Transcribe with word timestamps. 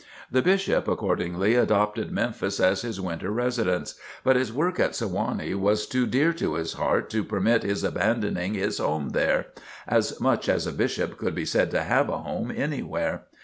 The 0.31 0.41
Bishop 0.41 0.87
accordingly 0.87 1.53
adopted 1.53 2.11
Memphis 2.11 2.59
as 2.59 2.81
his 2.81 2.99
winter 2.99 3.29
residence. 3.29 3.93
But 4.23 4.35
his 4.35 4.51
work 4.51 4.79
at 4.79 4.95
Sewanee 4.95 5.53
was 5.53 5.85
too 5.85 6.07
dear 6.07 6.33
to 6.33 6.55
his 6.55 6.73
heart 6.73 7.07
to 7.11 7.23
permit 7.23 7.61
his 7.61 7.83
abandoning 7.83 8.55
his 8.55 8.79
home 8.79 9.09
there, 9.09 9.49
as 9.87 10.19
much 10.19 10.49
as 10.49 10.65
a 10.65 10.71
Bishop 10.73 11.19
could 11.19 11.35
be 11.35 11.45
said 11.45 11.69
to 11.69 11.83
have 11.83 12.09
a 12.09 12.17
home 12.17 12.49
anywhere. 12.49 13.25